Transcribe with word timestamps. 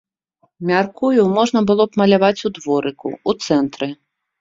Мяркую, 0.69 1.21
можна 1.37 1.59
было 1.73 1.83
б 1.91 2.03
маляваць 2.03 2.45
у 2.51 2.53
дворыку, 2.59 3.07
у 3.29 3.41
цэнтры. 3.47 3.97